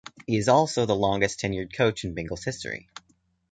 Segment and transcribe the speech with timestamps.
[0.25, 2.89] He is also the longest tenured coach in Bengals history.